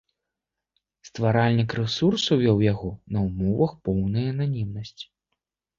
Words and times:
Стваральнік 1.09 1.69
рэсурсу 1.81 2.33
вёў 2.43 2.57
яго 2.73 2.91
на 3.17 3.27
ўмовах 3.27 3.71
поўнай 3.89 4.25
ананімнасці. 4.35 5.07